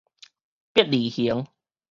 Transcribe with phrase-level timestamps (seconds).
[0.73, 1.45] 伯利恆